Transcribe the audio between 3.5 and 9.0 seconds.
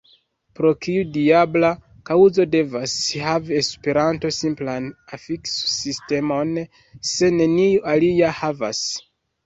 Esperanto simplan afikso-sistemon, se neniu alia havas?